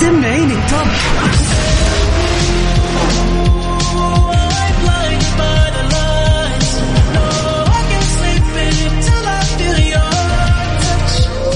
سمعيني 0.00 0.54
التوب 0.54 0.88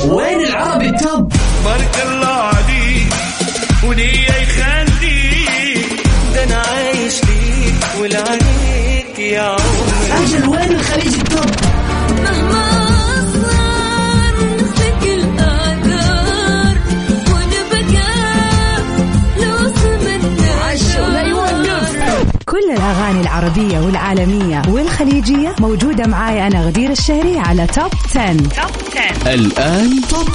وين 0.09 0.41
العربي 0.41 0.89
التوب 0.89 1.33
بارك 1.65 2.03
الله 2.07 2.26
والخليجية 25.01 25.55
موجودة 25.61 26.07
معاي 26.07 26.47
أنا 26.47 26.67
غدير 26.67 26.91
الشهري 26.91 27.39
على 27.39 27.67
Top 27.67 27.91
10. 28.17 28.37
Top 28.37 28.49
10 29.25 29.35
الآن 29.35 30.01
Top 30.11 30.29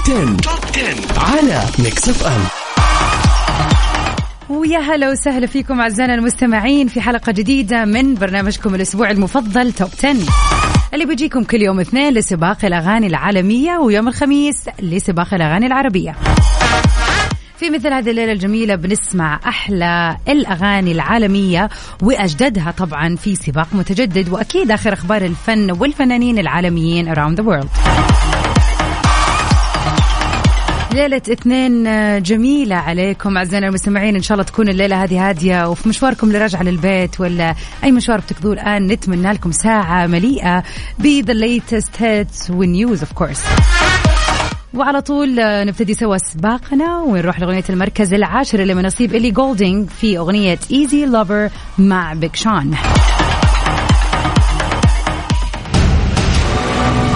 10. 0.73 0.95
على 1.17 1.63
Mix 1.79 2.09
FM 2.09 2.41
ويا 4.49 4.79
هلا 4.79 5.11
وسهلا 5.11 5.47
فيكم 5.47 5.81
أعزائنا 5.81 6.15
المستمعين 6.15 6.87
في 6.87 7.01
حلقة 7.01 7.31
جديدة 7.31 7.85
من 7.85 8.15
برنامجكم 8.15 8.75
الأسبوع 8.75 9.11
المفضل 9.11 9.71
Top 9.71 9.89
10 9.97 10.15
اللي 10.93 11.05
بيجيكم 11.05 11.43
كل 11.43 11.61
يوم 11.61 11.79
اثنين 11.79 12.13
لسباق 12.13 12.65
الأغاني 12.65 13.07
العالمية 13.07 13.77
ويوم 13.77 14.07
الخميس 14.07 14.65
لسباق 14.81 15.33
الأغاني 15.33 15.65
العربية 15.67 16.15
في 17.61 17.69
مثل 17.69 17.93
هذه 17.93 18.09
الليلة 18.09 18.31
الجميلة 18.31 18.75
بنسمع 18.75 19.39
أحلى 19.47 20.17
الأغاني 20.27 20.91
العالمية 20.91 21.69
وأجددها 22.03 22.71
طبعا 22.71 23.15
في 23.15 23.35
سباق 23.35 23.67
متجدد 23.73 24.29
وأكيد 24.29 24.71
آخر 24.71 24.93
أخبار 24.93 25.21
الفن 25.21 25.71
والفنانين 25.71 26.39
العالميين 26.39 27.15
around 27.15 27.37
the 27.37 27.43
world. 27.43 27.67
ليلة 30.93 31.17
اثنين 31.17 31.83
جميلة 32.21 32.75
عليكم 32.75 33.37
أعزائنا 33.37 33.67
المستمعين. 33.67 34.15
إن 34.15 34.21
شاء 34.21 34.35
الله 34.35 34.45
تكون 34.45 34.69
الليلة 34.69 35.03
هذه 35.03 35.29
هادية 35.29 35.69
وفي 35.69 35.89
مشواركم 35.89 36.31
لرجعة 36.31 36.63
للبيت 36.63 37.19
ولا 37.19 37.55
أي 37.83 37.91
مشوار 37.91 38.19
بتقضوه 38.19 38.53
الآن 38.53 38.87
نتمنى 38.87 39.33
لكم 39.33 39.51
ساعة 39.51 40.07
مليئة 40.07 40.63
ب 40.99 41.21
the 41.21 41.33
latest 41.33 42.01
hits 42.01 42.49
وال 42.49 42.67
news 42.67 43.03
of 43.03 43.09
course. 43.23 43.39
وعلى 44.73 45.01
طول 45.01 45.39
آه، 45.39 45.63
نبتدي 45.63 45.93
سوا 45.93 46.17
سباقنا 46.17 46.97
ونروح 46.97 47.39
لأغنية 47.39 47.63
المركز 47.69 48.13
العاشر 48.13 48.59
اللي 48.59 48.73
من 48.73 48.85
نصيب 48.85 49.15
إلي 49.15 49.31
جولدينج 49.31 49.89
في 49.89 50.17
أغنية 50.17 50.59
Easy 50.71 51.05
Lover 51.05 51.49
مع 51.77 52.13
بيك 52.13 52.35
شان 52.35 52.73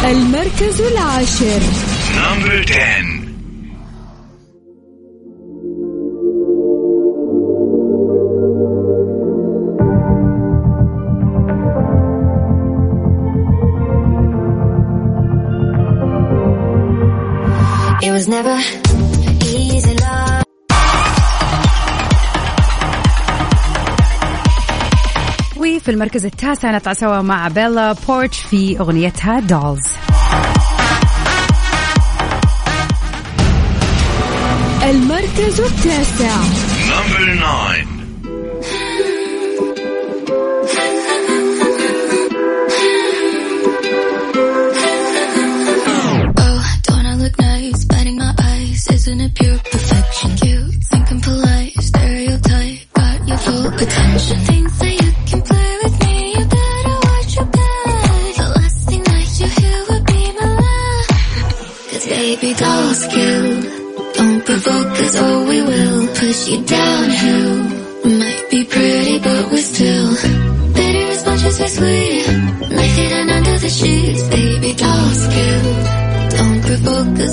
المركز 0.05 0.81
العاشر. 0.81 1.61
نمبر 2.15 2.65
10 2.69 3.04
It 18.05 18.11
was 18.11 18.27
never 18.27 18.55
easy 19.41 19.95
love. 19.95 20.43
وفي 25.57 25.91
المركز 25.91 26.25
التاسع 26.25 26.71
نطلع 26.71 26.93
سوا 26.93 27.21
مع 27.21 27.47
بيلا 27.47 27.95
بورتش 28.07 28.39
في 28.39 28.79
أغنيتها 28.79 29.39
دولز 29.39 29.87
المركز 34.83 35.61
التاسع. 35.61 36.35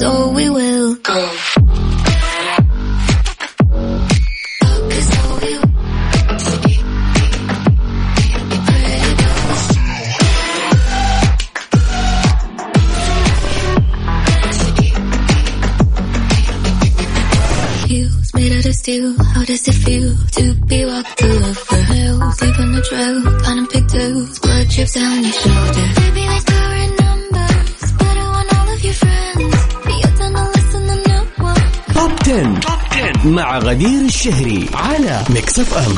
so 0.02 0.30
we 0.30 0.50
will 0.50 0.96
go. 0.96 1.30
Made 18.34 18.52
out 18.52 18.66
of 18.66 18.74
steel, 18.74 19.22
how 19.22 19.44
does 19.44 19.68
it 19.68 19.72
feel 19.72 20.16
to 20.36 20.54
be 20.66 20.84
walked 20.84 21.22
over 21.22 21.76
hills, 21.92 22.36
deep 22.38 22.58
on 22.58 22.72
the 22.72 22.82
trail, 22.88 23.20
planning 23.42 23.66
blood 24.40 24.68
drips 24.68 24.94
down 24.94 25.22
your 25.22 25.32
shoulder. 25.32 25.61
مع 33.24 33.58
غدير 33.58 34.04
الشهري 34.04 34.66
على 34.74 35.24
Mix 35.30 35.58
FM 35.58 35.94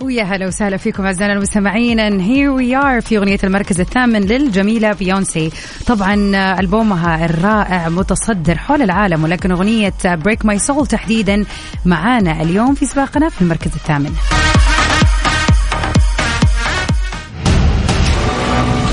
ويا 0.00 0.22
هلا 0.22 0.46
وسهلا 0.46 0.76
فيكم 0.76 1.04
أعزائنا 1.06 1.32
المستمعين. 1.32 1.98
And 2.00 2.20
here 2.22 2.52
we 2.60 2.84
are 2.84 3.06
في 3.06 3.18
أغنية 3.18 3.38
المركز 3.44 3.80
الثامن 3.80 4.20
للجميلة 4.20 4.92
بيونسي 4.92 5.50
طبعا 5.86 6.14
ألبومها 6.60 7.24
الرائع 7.24 7.88
متصدر 7.88 8.58
حول 8.58 8.82
العالم 8.82 9.24
ولكن 9.24 9.50
أغنية 9.50 9.94
Break 10.04 10.44
My 10.44 10.58
Soul 10.58 10.86
تحديدا 10.86 11.44
معانا 11.84 12.42
اليوم 12.42 12.74
في 12.74 12.86
سباقنا 12.86 13.28
في 13.28 13.42
المركز 13.42 13.70
الثامن. 13.74 14.14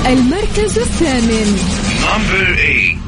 المركز 0.06 0.78
الثامن. 0.78 1.58
نمبر 2.02 2.54
8 2.54 3.01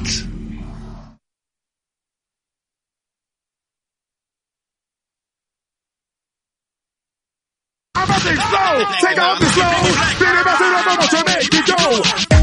Take 9.01 9.19
off 9.19 9.39
the 9.41 9.47
slow. 9.47 9.73
Beat 10.21 10.29
it 10.29 10.45
the 10.45 10.83
mama 10.85 11.07
to 11.09 11.21
make 11.25 11.55
it 11.55 11.67
go. 11.67 12.35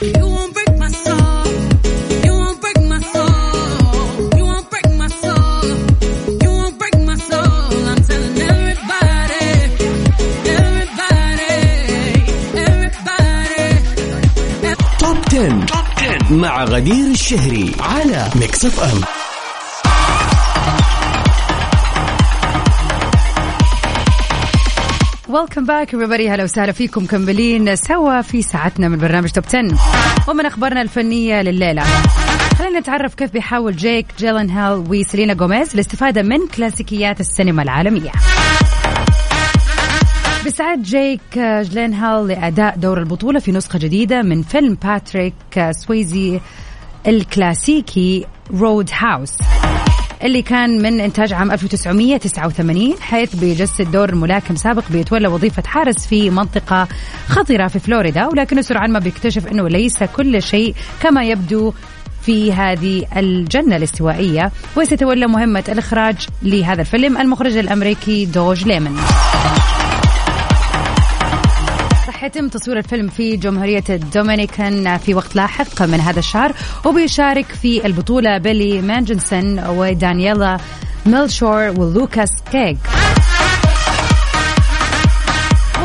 You 0.00 0.26
won't 0.26 0.54
الشهري 17.28 17.72
على 17.80 18.30
ميكس 18.36 18.64
اف 18.64 18.80
ام 18.80 19.00
Welcome 25.28 25.64
back 25.66 25.96
everybody. 25.96 26.30
هلا 26.30 26.44
وسهلا 26.44 26.72
فيكم. 26.72 27.02
مكملين 27.04 27.76
سوا 27.76 28.22
في 28.22 28.42
ساعتنا 28.42 28.88
من 28.88 28.98
برنامج 28.98 29.30
Top 29.30 29.44
10 29.46 29.78
ومن 30.28 30.46
أخبارنا 30.46 30.82
الفنية 30.82 31.42
لليلة. 31.42 31.82
خلينا 32.58 32.80
نتعرف 32.80 33.14
كيف 33.14 33.32
بيحاول 33.32 33.76
جيك 33.76 34.06
جيلنهال 34.18 34.84
وسيلينا 34.88 35.34
جوميز 35.34 35.74
الاستفادة 35.74 36.22
من 36.22 36.46
كلاسيكيات 36.56 37.20
السينما 37.20 37.62
العالمية. 37.62 38.12
بيستعد 40.44 40.82
جيك 40.82 41.38
جلينهال 41.38 42.28
لأداء 42.28 42.76
دور 42.76 42.98
البطولة 42.98 43.40
في 43.40 43.52
نسخة 43.52 43.78
جديدة 43.78 44.22
من 44.22 44.42
فيلم 44.42 44.74
باتريك 44.74 45.34
سويزي 45.70 46.40
الكلاسيكي 47.08 48.26
Road 48.54 48.90
House 48.92 49.32
اللي 50.22 50.42
كان 50.42 50.82
من 50.82 51.00
إنتاج 51.00 51.32
عام 51.32 51.52
1989 51.52 52.94
حيث 53.00 53.36
بيجسد 53.36 53.90
دور 53.90 54.14
ملاكم 54.14 54.56
سابق 54.56 54.82
بيتولى 54.90 55.28
وظيفة 55.28 55.62
حارس 55.66 56.06
في 56.06 56.30
منطقة 56.30 56.88
خطرة 57.28 57.66
في 57.68 57.78
فلوريدا. 57.78 58.26
ولكنه 58.26 58.60
سرعان 58.60 58.92
ما 58.92 58.98
بيكتشف 58.98 59.46
أنه 59.46 59.68
ليس 59.68 60.02
كل 60.02 60.42
شيء 60.42 60.74
كما 61.00 61.24
يبدو 61.24 61.72
في 62.22 62.52
هذه 62.52 63.04
الجنة 63.16 63.76
الاستوائية. 63.76 64.52
وسيتولى 64.76 65.26
مهمة 65.26 65.64
الإخراج 65.68 66.16
لهذا 66.42 66.80
الفيلم 66.80 67.18
المخرج 67.18 67.56
الأمريكي 67.56 68.24
دوج 68.24 68.64
ليمن. 68.64 68.96
راح 72.18 72.24
يتم 72.24 72.48
تصوير 72.48 72.78
الفيلم 72.78 73.08
في 73.08 73.36
جمهورية 73.36 73.84
الدومينيكان 73.90 74.98
في 74.98 75.14
وقت 75.14 75.36
لاحق 75.36 75.82
من 75.82 76.00
هذا 76.00 76.18
الشهر 76.18 76.52
وبيشارك 76.84 77.46
في 77.46 77.86
البطولة 77.86 78.38
بيلي 78.38 78.82
ماجنسون 78.82 79.58
ودانييلا 79.68 80.58
ميلشور 81.06 81.80
ولوكاس 81.80 82.28
كيج. 82.52 82.76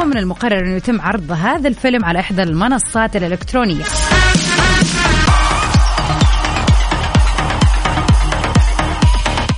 ومن 0.01 0.17
المقرر 0.17 0.65
أنه 0.65 0.75
يتم 0.75 1.01
عرض 1.01 1.31
هذا 1.31 1.67
الفيلم 1.67 2.05
على 2.05 2.19
إحدى 2.19 2.43
المنصات 2.43 3.15
الإلكترونية. 3.15 3.83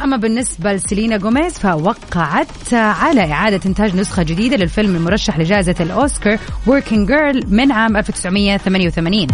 أما 0.05 0.17
بالنسبة 0.17 0.73
لسيلينا 0.73 1.17
جوميز 1.17 1.59
فوقعت 1.59 2.73
على 2.73 3.31
إعادة 3.31 3.59
إنتاج 3.65 3.95
نسخة 3.95 4.23
جديدة 4.23 4.57
للفيلم 4.57 4.95
المرشح 4.95 5.39
لجائزة 5.39 5.75
الأوسكار 5.79 6.37
Working 6.67 7.07
Girl 7.09 7.45
من 7.47 7.71
عام 7.71 7.97
1988 7.97 9.27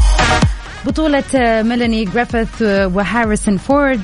بطولة 0.85 1.23
ميلاني 1.61 2.05
جريفيث 2.05 2.61
وهاريسون 2.61 3.57
فورد 3.57 4.01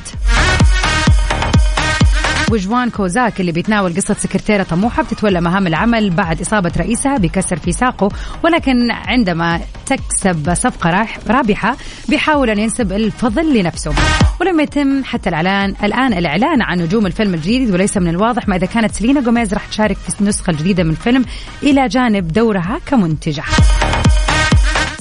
وجوان 2.52 2.90
كوزاك 2.90 3.40
اللي 3.40 3.52
بيتناول 3.52 3.96
قصة 3.96 4.14
سكرتيرة 4.14 4.64
طموحة 4.64 5.04
بتتولى 5.04 5.42
مهام 5.42 5.68
العمل 5.68 6.10
بعد 6.10 6.42
إصابة 6.42 6.72
رئيسها 6.78 7.18
بكسر 7.18 7.58
في 7.58 7.72
ساقه 7.72 8.10
ولكن 8.44 8.92
عندما 8.92 9.60
تكسب 9.86 10.54
صفقة 10.54 11.08
رابحة 11.30 11.76
بيحاول 12.10 12.50
أن 12.50 12.60
ينسب 12.60 12.92
الفضل 12.92 13.60
لنفسه. 13.60 13.94
ولم 14.42 14.60
يتم 14.60 15.04
حتى 15.04 15.30
الإعلان 15.30 15.76
الآن 15.84 16.14
الإعلان 16.14 16.62
عن 16.62 16.82
نجوم 16.82 17.06
الفيلم 17.06 17.34
الجديد 17.34 17.74
وليس 17.74 17.98
من 17.98 18.08
الواضح 18.08 18.48
ما 18.48 18.56
إذا 18.56 18.66
كانت 18.66 18.92
سيلينا 18.92 19.22
جوميز 19.22 19.54
راح 19.54 19.66
تشارك 19.66 19.98
في 19.98 20.22
النسخة 20.22 20.52
الجديدة 20.52 20.84
من 20.84 20.90
الفيلم 20.90 21.26
إلى 21.64 21.88
جانب 21.88 22.28
دورها 22.28 22.80
كمنتجة. 22.86 23.44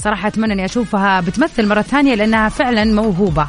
صراحة 0.03 0.27
أتمنى 0.27 0.53
أني 0.53 0.65
أشوفها 0.65 1.21
بتمثل 1.21 1.67
مرة 1.67 1.81
ثانية 1.81 2.15
لأنها 2.15 2.49
فعلا 2.49 2.83
موهوبة. 2.83 3.47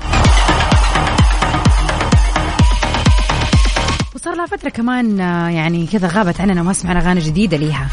وصار 4.28 4.36
لها 4.36 4.46
فترة 4.46 4.68
كمان 4.68 5.20
آه، 5.20 5.48
يعني 5.48 5.86
كذا 5.86 6.08
غابت 6.08 6.40
عننا 6.40 6.60
وما 6.60 6.72
سمعنا 6.72 7.00
أغاني 7.00 7.20
جديدة 7.20 7.56
ليها. 7.56 7.88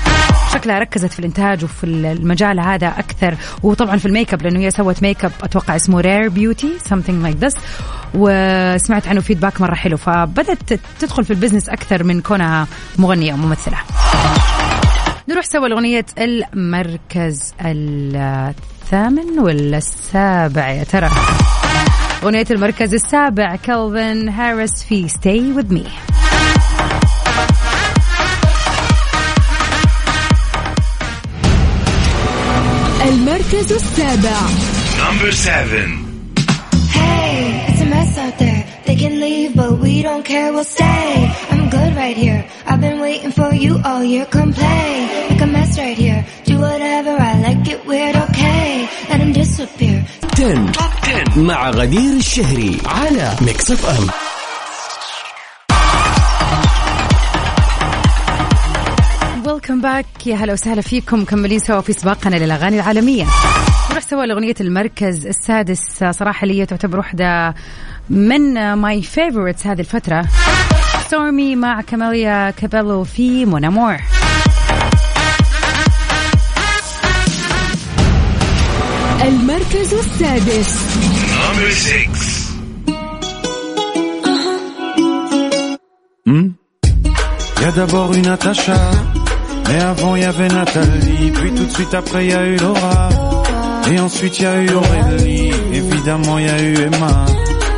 شكلها 0.53 0.79
ركزت 0.79 1.11
في 1.13 1.19
الإنتاج 1.19 1.63
وفي 1.63 1.83
المجال 1.83 2.59
هذا 2.59 2.87
أكثر. 2.87 3.35
وطبعا 3.63 3.97
في 3.97 4.05
ال 4.05 4.11
make 4.11 4.33
up 4.33 4.41
لأنه 4.41 4.59
هي 4.59 4.71
سوت 4.71 5.03
make 5.03 5.25
up 5.25 5.31
أتوقع 5.43 5.75
اسمه 5.75 6.01
Rare 6.01 6.29
Beauty 6.29 6.69
something 6.89 7.25
like 7.25 7.47
this. 7.47 7.59
وسمعت 8.13 9.07
عنه 9.07 9.21
feedback 9.21 9.61
مرة 9.61 9.75
حلو. 9.75 9.97
فبدت 9.97 10.79
تدخل 10.99 11.25
في 11.25 11.31
ال 11.31 11.36
business 11.36 11.69
أكثر 11.69 12.03
من 12.03 12.21
كونها 12.21 12.67
مغنية 12.97 13.31
أو 13.31 13.37
ممثلة. 13.37 13.77
نروح 15.29 15.45
سوا 15.45 15.67
لأغنية 15.67 16.05
المركز 16.17 17.53
الثامن 17.61 19.39
ولا 19.39 19.77
السابع 19.77 20.69
يا 20.69 20.83
ترى. 20.83 21.09
أغنية 22.23 22.45
المركز 22.51 22.93
السابع 22.93 23.55
كالفن 23.55 24.29
هاريس 24.29 24.83
في 24.83 25.09
Stay 25.09 25.57
With 25.57 25.77
Me. 25.77 25.89
المركز 33.14 33.72
السابع 33.72 34.40
Number 35.04 35.32
seven. 35.32 35.88
Hey, 36.98 37.64
it's 37.68 37.80
a 37.86 37.88
mess 37.94 38.12
out 38.24 38.36
there. 38.38 38.62
They 38.86 38.96
can 39.02 39.14
leave, 39.26 39.50
but 39.60 39.72
we 39.84 39.94
don't 40.08 40.24
care. 40.32 40.48
We'll 40.54 40.70
stay. 40.78 41.10
I'm 41.52 41.64
good 41.76 41.92
right 42.02 42.16
here. 42.24 42.40
I've 42.70 42.80
been 42.86 42.98
waiting 43.06 43.32
for 43.38 43.50
you 43.64 43.72
all 43.88 44.02
year. 44.12 44.24
Come 44.36 44.52
play. 44.60 44.90
Make 45.30 45.42
a 45.48 45.50
mess 45.56 45.70
right 45.82 45.98
here. 46.04 46.20
Do 46.50 46.54
whatever 46.66 47.12
I 47.30 47.32
like. 47.46 47.60
Get 47.70 47.80
weird, 47.90 48.14
okay? 48.26 48.66
Let 49.10 49.18
him 49.24 49.32
disappear. 49.32 50.04
10 50.36 50.72
مع 51.36 51.70
غدير 51.70 52.12
الشهري 52.16 52.78
على 52.86 53.36
ميكس 53.40 53.70
اف 53.70 53.86
ام 53.86 54.06
ويلكم 59.69 59.81
باك. 59.81 60.27
يا 60.27 60.35
هلا 60.35 60.53
وسهلا 60.53 60.81
فيكم. 60.81 61.21
مكملين 61.21 61.59
سوا 61.59 61.81
في 61.81 61.93
سباقنا 61.93 62.35
للأغاني 62.35 62.75
العالمية. 62.75 63.25
نروح 63.91 64.03
سوا 64.03 64.25
لأغنية 64.25 64.55
المركز 64.61 65.27
السادس. 65.27 65.79
صراحة 66.11 66.47
لي 66.47 66.65
تعتبر 66.65 66.97
واحدة 66.97 67.55
من 68.09 68.73
my 68.73 69.01
favorites 69.01 69.67
هذه 69.67 69.79
الفترة. 69.79 70.25
سترومي 71.07 71.55
مع 71.55 71.81
كاميليا 71.81 72.49
كابيلو 72.49 73.03
في 73.03 73.45
Mon 73.45 73.65
Amour 73.65 73.97
المركز 79.21 79.93
السادس. 79.93 80.79
Number 81.41 81.71
six. 81.71 82.09
Y 87.61 87.67
a 87.67 87.71
d'abord 87.71 88.15
eu 88.17 88.21
Natacha, 88.29 88.77
mais 89.67 89.81
avant 89.81 90.15
il 90.15 90.21
y 90.21 90.25
avait 90.25 90.47
Nathalie, 90.47 91.31
puis 91.31 91.51
tout 91.53 91.65
de 91.65 91.71
suite 91.71 91.93
après 91.93 92.25
il 92.25 92.31
y 92.31 92.35
a 92.35 92.45
eu 92.45 92.57
Laura, 92.57 93.09
et 93.91 93.99
ensuite 93.99 94.39
il 94.39 94.43
y 94.43 94.45
a 94.45 94.61
eu 94.61 94.69
Aurélie, 94.71 95.51
évidemment 95.73 96.37
il 96.37 96.45
y 96.45 96.49
a 96.49 96.61
eu 96.61 96.75
Emma, 96.75 97.25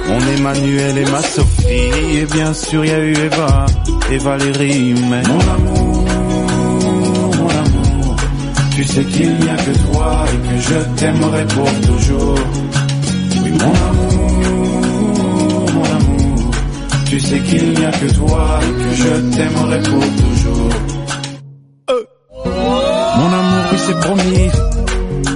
mon 0.07 0.19
Emmanuel 0.37 0.97
et 0.97 1.05
ma 1.11 1.21
Sophie, 1.21 2.19
et 2.19 2.25
bien 2.25 2.53
sûr 2.53 2.83
il 2.85 2.91
y 2.91 2.93
a 2.93 2.99
eu 2.99 3.13
Eva 3.13 3.65
et 4.11 4.17
Valérie, 4.17 4.95
mais 5.09 5.21
mon 5.23 5.39
amour, 5.39 6.05
mon 7.37 7.49
amour, 7.49 8.15
tu 8.75 8.83
sais 8.83 9.03
qu'il 9.03 9.35
n'y 9.35 9.49
a 9.49 9.55
que 9.55 9.91
toi 9.91 10.25
et 10.33 10.47
que 10.47 10.61
je 10.61 10.99
t'aimerai 10.99 11.45
pour 11.45 11.71
toujours. 11.81 12.39
Oui 13.43 13.51
mon 13.51 13.73
amour, 13.89 14.31
mon 15.73 15.83
amour, 15.83 16.51
tu 17.09 17.19
sais 17.19 17.39
qu'il 17.39 17.69
n'y 17.73 17.85
a 17.85 17.91
que 17.91 18.13
toi 18.13 18.59
et 18.61 18.83
que 18.83 18.95
je 18.95 19.35
t'aimerai 19.35 19.79
pour 19.83 19.99
toujours. 19.99 20.36
C'est 23.87 23.99
promis. 23.99 24.49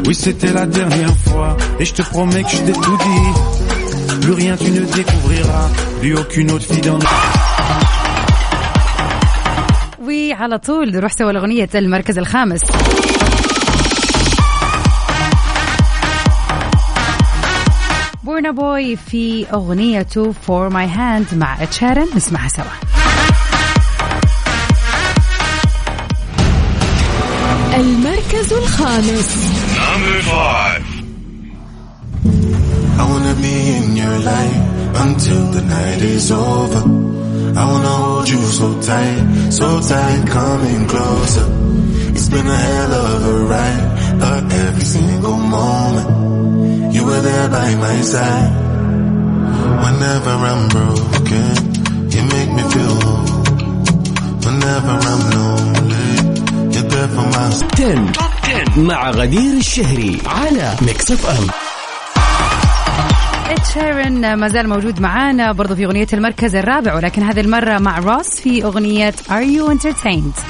Oui 0.05 0.15
c'était 0.15 0.53
la 0.53 0.65
dernière 0.65 1.15
fois. 1.25 1.55
Et 1.79 1.85
je 1.85 1.93
te 1.93 2.01
promets 2.01 2.43
que 2.43 2.49
je 2.49 2.61
t'ai 2.67 2.73
tout 2.73 2.97
dit. 3.07 3.27
Plus 4.21 4.33
rien 4.33 4.55
tu 4.57 4.69
ne 4.71 4.81
découvriras. 4.99 5.67
Plus 6.01 6.15
aucune 6.17 6.51
autre 6.51 6.65
fille 6.65 6.81
dans 6.81 6.97
le... 6.97 7.05
وعلى 10.01 10.57
طول 10.57 10.91
نروح 10.91 11.11
سوا 11.11 11.31
لاغنيه 11.31 11.69
المركز 11.75 12.17
الخامس 12.17 12.61
بورنا 18.23 18.51
بوي 18.51 18.95
في 18.95 19.45
اغنيته 19.53 20.31
For 20.31 20.69
My 20.69 20.87
Hand 20.87 21.27
مع 21.33 21.65
إد 21.65 21.72
شيران 21.72 22.07
نسمعها 22.15 22.47
سوا 22.47 22.91
المركز 27.75 28.10
الخامس 28.50 29.28
Number 29.76 30.22
five. 30.22 30.82
I 32.98 33.04
wanna 33.10 33.34
be 33.34 33.56
in 33.76 33.96
your 33.96 34.18
life 34.32 34.62
until 35.04 35.42
the 35.56 35.62
night 35.62 36.02
is 36.02 36.30
over. 36.32 36.82
I 37.60 37.64
wanna 37.70 37.94
hold 38.02 38.28
you 38.28 38.42
so 38.60 38.68
tight, 38.80 39.50
so 39.50 39.80
tight, 39.80 40.22
coming 40.28 40.86
closer. 40.92 41.46
It's 42.16 42.28
been 42.28 42.46
a 42.46 42.60
hell 42.68 42.92
of 42.94 43.26
a 43.34 43.36
ride, 43.52 43.86
but 44.20 44.52
every 44.64 44.84
single 44.96 45.36
moment 45.56 46.08
you 46.94 47.04
were 47.04 47.20
there 47.30 47.48
by 47.48 47.68
my 47.86 48.00
side. 48.12 48.52
Whenever 49.84 50.32
I'm 50.50 50.62
broken, 50.76 51.50
you 52.14 52.22
make 52.34 52.50
me 52.58 52.62
feel 52.72 52.94
whole. 53.04 53.26
Whenever 54.46 54.94
I'm 55.12 55.22
lonely, 55.36 56.08
you're 56.72 56.88
there 56.94 57.08
for 57.14 57.26
my 57.36 57.46
10 57.76 58.39
مع 58.77 59.11
غدير 59.11 59.53
الشهري 59.57 60.17
على 60.25 60.75
ميكس 60.81 61.11
اف 61.11 61.25
ام 61.25 61.47
شيرن 63.73 64.33
ما 64.33 64.47
زال 64.47 64.69
موجود 64.69 65.01
معانا 65.01 65.51
برضو 65.51 65.75
في 65.75 65.85
أغنية 65.85 66.07
المركز 66.13 66.55
الرابع 66.55 66.95
ولكن 66.95 67.23
هذه 67.23 67.39
المرة 67.39 67.77
مع 67.79 67.99
روس 67.99 68.41
في 68.41 68.63
أغنية 68.63 69.11
Are 69.11 69.45
You 69.45 69.73
Entertained 69.73 70.41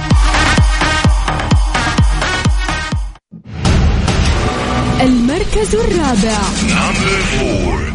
المركز 5.01 5.75
الرابع 5.75 6.37
Number 6.67 7.17
four. 7.31 7.91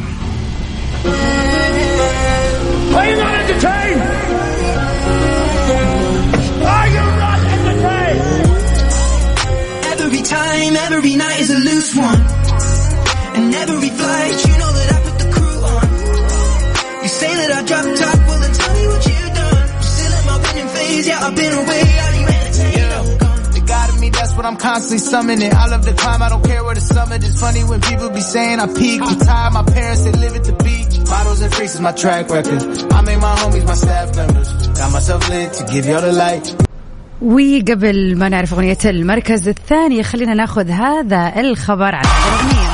Are 2.97 3.07
you 3.11 3.17
not 3.17 3.35
entertained? 3.41 4.16
Time, 10.29 10.77
every 10.77 11.17
night 11.17 11.41
is 11.41 11.51
a 11.51 11.59
loose 11.59 11.95
one. 11.97 12.23
And 13.37 13.55
every 13.55 13.91
flight, 13.91 14.37
you 14.47 14.55
know 14.59 14.73
that 14.73 14.89
I 14.93 14.99
put 15.07 15.17
the 15.23 15.29
crew 15.35 15.59
on. 15.71 17.03
You 17.03 17.09
say 17.09 17.33
that 17.37 17.51
I 17.53 17.61
drop 17.63 17.85
top, 17.85 18.19
well 18.27 18.41
then 18.41 18.53
tell 18.53 18.75
me 18.75 18.87
what 18.87 19.03
you've 19.07 19.35
done. 19.35 19.83
Still 19.83 20.13
in 20.19 20.25
my 20.27 20.37
winning 20.43 20.69
phase, 20.75 21.09
yeah, 21.09 21.21
I've 21.27 21.37
been 21.37 21.53
away. 21.53 21.83
Are 22.05 22.15
you 22.19 22.27
entertained? 22.27 22.93
I'm 22.93 23.19
gone. 23.19 23.53
The 23.53 23.63
God 23.67 23.89
of 23.91 24.01
me, 24.01 24.11
that's 24.11 24.35
what 24.37 24.47
I'm 24.47 24.57
constantly 24.57 24.99
summoning. 24.99 25.53
I 25.55 25.67
love 25.69 25.85
the 25.85 25.93
climb, 25.93 26.23
I 26.23 26.29
don't 26.29 26.45
care 26.45 26.65
where 26.65 26.75
the 26.75 26.81
summit 26.81 27.23
is. 27.23 27.41
Funny 27.41 27.65
when 27.65 27.81
people 27.81 28.11
be 28.11 28.21
saying 28.21 28.59
I 28.59 28.67
peak. 28.67 29.03
I'm 29.03 29.19
tired, 29.19 29.53
my 29.53 29.63
parents, 29.63 30.05
they 30.05 30.13
live 30.13 30.35
at 30.35 30.45
the 30.45 30.57
beach. 30.65 31.05
Bottles 31.07 31.41
and 31.41 31.55
freaks 31.55 31.75
is 31.75 31.81
my 31.81 31.93
track 31.93 32.31
record. 32.31 32.63
I 32.93 33.01
make 33.03 33.21
my 33.21 33.35
homies 33.37 33.67
my 33.67 33.75
staff 33.75 34.17
members. 34.17 34.51
Got 34.79 34.93
myself 34.93 35.29
lit 35.29 35.53
to 35.55 35.65
give 35.73 35.87
y'all 35.87 36.01
the 36.01 36.13
light. 36.13 36.66
وقبل 37.23 38.19
ما 38.19 38.29
نعرف 38.29 38.55
أغنية 38.55 38.79
المركز 38.85 39.49
الثاني 39.49 40.03
خلينا 40.03 40.35
ناخذ 40.35 40.71
هذا 40.71 41.41
الخبر 41.41 41.95
عن 41.95 42.05
الأغنية. 42.05 42.67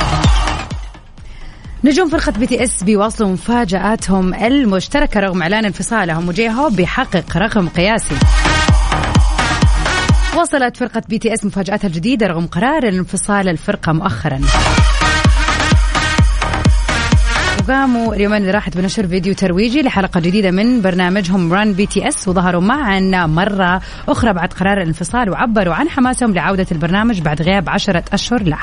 نجوم 1.84 2.08
فرقة 2.08 2.32
BTS 2.32 2.84
بيواصلوا 2.84 3.30
مفاجآتهم 3.30 4.34
المشتركة 4.34 5.20
رغم 5.20 5.42
إعلان 5.42 5.64
انفصالهم 5.64 6.28
و 6.28 6.50
J-Hope 6.50 6.76
بيحقق 6.76 7.36
رقم 7.36 7.68
قياسي. 7.68 8.14
وصلت 10.36 10.76
فرقة 10.76 11.02
BTS 11.08 11.44
مفاجآتها 11.44 11.88
الجديدة 11.88 12.26
رغم 12.26 12.46
قرار 12.46 12.82
الانفصال 12.88 13.48
الفرقة 13.48 13.92
مؤخرا. 13.92 14.40
وقاموا 17.68 18.14
اليومين 18.14 18.40
اللي 18.40 18.50
راحت 18.50 18.76
بنشر 18.76 19.06
فيديو 19.06 19.34
ترويجي 19.34 19.82
لحلقة 19.82 20.20
جديدة 20.20 20.50
من 20.50 20.82
برنامجهم 20.82 21.52
Run 21.52 21.72
BTS 21.72 22.28
وظهروا 22.28 22.60
معا 22.60 23.00
مرة 23.26 23.80
أخرى 24.08 24.32
بعد 24.32 24.52
قرار 24.52 24.82
الانفصال 24.82 25.30
وعبروا 25.30 25.74
عن 25.74 25.88
حماسهم 25.88 26.34
لعودة 26.34 26.66
البرنامج 26.72 27.20
بعد 27.20 27.42
غياب 27.42 27.68
عشرة 27.68 28.04
أشهر 28.12 28.42
له. 28.42 28.58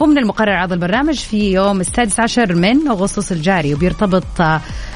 ومن 0.00 0.18
المقرر 0.18 0.52
عرض 0.52 0.72
البرنامج 0.72 1.18
في 1.18 1.52
يوم 1.52 1.80
السادس 1.80 2.20
عشر 2.20 2.54
من 2.54 2.88
أغسطس 2.88 3.32
الجاري 3.32 3.74
وبيرتبط 3.74 4.24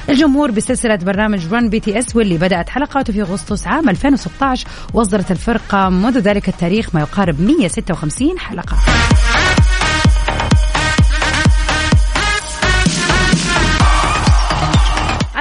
الجمهور 0.08 0.50
بسلسلة 0.50 0.96
برنامج 0.96 1.52
Run 1.52 1.68
BTS 1.68 2.16
واللي 2.16 2.38
بدأت 2.38 2.68
حلقاته 2.68 3.12
في 3.12 3.22
أغسطس 3.22 3.66
عام 3.66 3.88
2016 3.88 4.66
وأصدرت 4.94 5.30
الفرقة 5.30 5.88
منذ 5.88 6.18
ذلك 6.18 6.48
التاريخ 6.48 6.94
ما 6.94 7.00
يقارب 7.00 7.40
156 7.40 8.38
حلقة. 8.38 8.76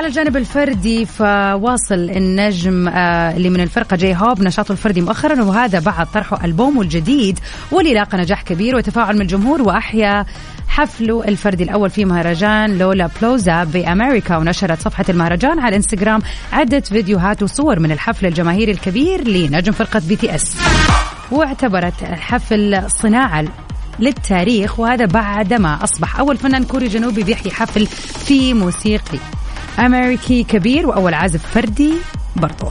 على 0.03 0.09
الجانب 0.09 0.37
الفردي 0.37 1.05
فواصل 1.05 1.95
النجم 1.95 2.87
آه، 2.87 3.35
اللي 3.35 3.49
من 3.49 3.59
الفرقة 3.59 3.97
J-Hope 3.97 4.41
نشاطه 4.41 4.71
الفردي 4.71 5.01
مؤخرا 5.01 5.43
وهذا 5.43 5.79
بعد 5.79 6.07
طرحه 6.07 6.45
ألبومه 6.45 6.81
الجديد 6.81 7.39
واللي 7.71 7.93
لاقى 7.93 8.17
نجاح 8.17 8.41
كبير 8.41 8.75
وتفاعل 8.75 9.15
من 9.15 9.21
الجمهور 9.21 9.61
وأحيا 9.61 10.25
حفله 10.67 11.23
الفردي 11.27 11.63
الأول 11.63 11.89
في 11.89 12.05
مهرجان 12.05 12.77
Lollapalooza 12.77 13.63
بأمريكا. 13.63 14.37
ونشرت 14.37 14.81
صفحة 14.81 15.05
المهرجان 15.09 15.59
على 15.59 15.69
الإنستغرام 15.69 16.21
عدة 16.53 16.79
فيديوهات 16.79 17.43
وصور 17.43 17.79
من 17.79 17.91
الحفل 17.91 18.25
الجماهيري 18.25 18.71
الكبير 18.71 19.27
لنجم 19.27 19.71
فرقة 19.71 20.01
BTS. 20.07 20.55
واعتبرت 21.31 22.03
الحفل 22.03 22.83
صناعة 22.89 23.45
للتاريخ 23.99 24.79
وهذا 24.79 25.05
بعدما 25.05 25.83
أصبح 25.83 26.19
أول 26.19 26.37
فنان 26.37 26.63
كوري 26.63 26.87
جنوبي 26.87 27.23
بيحيي 27.23 27.51
حفل 27.51 27.85
في 28.25 28.53
موسيقي. 28.53 29.42
أمريكي 29.79 30.43
كبير 30.43 30.87
وأول 30.87 31.13
عازف 31.13 31.41
فردي 31.53 31.93
برضو. 32.35 32.69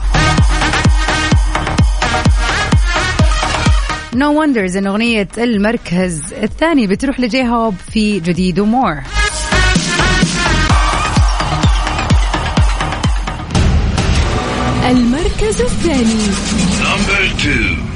No 4.15 4.33
no 4.33 4.37
wonders 4.37 4.77
إن 4.77 4.87
أغنية 4.87 5.27
المركز 5.37 6.33
الثاني 6.33 6.87
بتروح 6.87 7.19
ل 7.19 7.47
J-Hope 7.47 7.75
في 7.91 8.19
جديده 8.19 8.59
More 8.59 9.01
المركز 14.89 15.61
الثاني. 15.61 16.27
Number 16.83 17.41
two. 17.43 17.92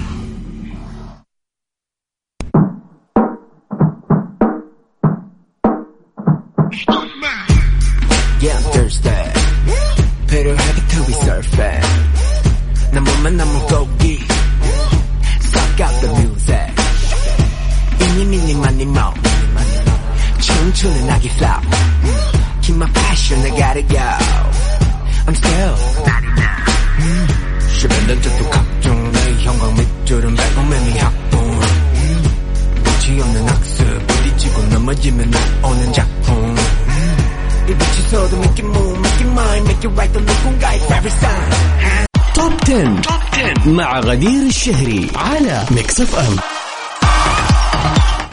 غدير 44.07 44.43
الشهري 44.43 45.07
على 45.15 45.63
Mix 45.71 46.01
FM 46.01 46.35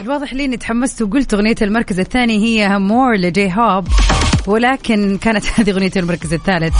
الواضح 0.01 0.33
لي 0.33 0.45
إني 0.45 0.57
تحمست 0.57 1.01
وقلت 1.01 1.33
أغنية 1.33 1.55
المركز 1.61 1.99
الثاني 1.99 2.37
هي 2.37 2.79
More 2.79 3.15
ل 3.15 3.53
J-Hope 3.53 3.87
ولكن 4.47 5.17
كانت 5.17 5.45
هذه 5.55 5.71
أغنية 5.71 5.91
المركز 5.97 6.33
الثالث. 6.33 6.73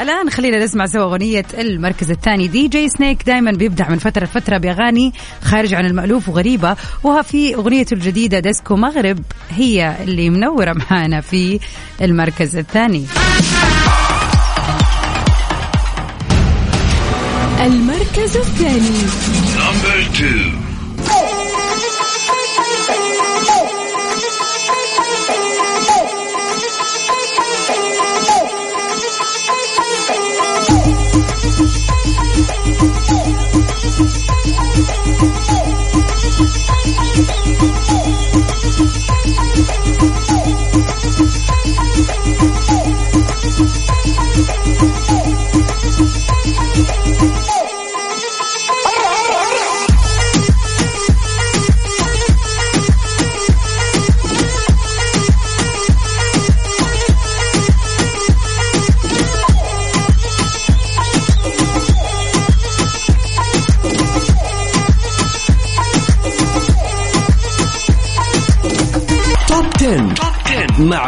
الآن 0.00 0.30
خلينا 0.30 0.64
نسمع 0.64 0.86
سوا 0.86 1.02
أغنية 1.02 1.46
المركز 1.58 2.10
الثاني. 2.10 2.48
DJ 2.48 2.88
Snake 2.88 3.22
دائما 3.26 3.50
بيبدع 3.50 3.88
من 3.88 3.98
فترة 3.98 4.24
لفترة 4.24 4.58
بأغاني 4.58 5.12
خارج 5.42 5.74
عن 5.74 5.86
المألوف 5.86 6.28
وغريبة 6.28 6.76
وها 7.02 7.22
في 7.22 7.54
اغنيته 7.54 7.94
الجديدة 7.94 8.38
Disco 8.38 8.76
Maghreb 8.76 9.18
هي 9.50 9.96
اللي 10.02 10.30
منورة 10.30 10.72
معانا 10.90 11.20
في 11.20 11.60
المركز 12.02 12.56
الثاني. 12.56 13.06
المركز 18.20 18.36
الثاني 18.36 19.00
Number 19.56 20.12
two. 20.12 20.60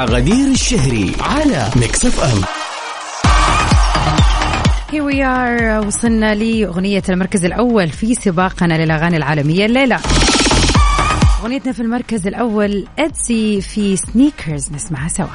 غدير 0.05 0.47
الشهري 0.51 1.13
على 1.21 1.71
Mix 1.77 2.07
FM 2.07 2.43
Here 4.93 5.05
we 5.05 5.23
are. 5.23 5.87
وصلنا 5.87 6.35
لأغنية 6.35 7.03
المركز 7.09 7.45
الأول 7.45 7.89
في 7.89 8.15
سباقنا 8.15 8.85
للأغاني 8.85 9.17
العالمية 9.17 9.67
الليلة. 9.67 10.01
أغنيتنا 11.43 11.73
في 11.73 11.81
المركز 11.81 12.27
الأول 12.27 12.87
ITZY 12.99 13.61
في 13.61 13.97
Sneakers 13.97 14.73
نسمعها 14.73 15.09
سوا. 15.09 15.27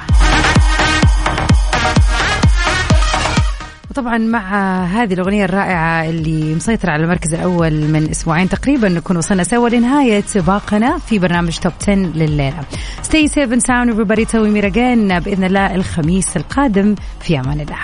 وطبعا 3.98 4.18
مع 4.18 4.84
هذه 4.86 5.14
الأغنية 5.14 5.46
الرائعة 5.46 6.10
اللي 6.10 6.56
مسيطرة 6.56 6.92
على 6.92 7.04
المركز 7.04 7.34
الأول 7.34 7.74
من 7.74 8.10
أسبوعين 8.10 8.50
تقريبا 8.50 8.90
نكون 8.90 9.18
وصلنا 9.18 9.44
سوا 9.44 9.70
لنهاية 9.70 10.22
سباقنا 10.22 10.98
في 10.98 11.20
برنامج 11.20 11.58
Top 11.58 11.74
10 11.82 11.94
لليلة. 11.94 12.62
Stay 13.04 13.28
safe 13.28 13.52
and 13.52 13.62
sound 13.62 13.96
everybody. 13.96 14.32
توي 14.32 14.50
ميراجان 14.50 15.20
بإذن 15.20 15.44
الله 15.44 15.76
الخميس 15.76 16.38
القادم. 16.38 16.96
في 17.22 17.40
أمان 17.40 17.62
الله. 17.62 17.80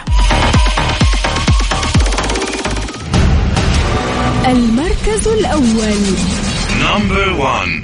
المركز 4.48 5.27
الأول. 5.27 6.00
Number 6.82 7.41
one. 7.41 7.82